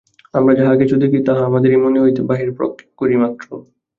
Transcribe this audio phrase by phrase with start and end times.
[0.33, 3.47] আমরা যাহা কিছু দেখি, তাহা আমাদেরই মন হইতে বাহিরে প্রক্ষেপ করি মাত্র।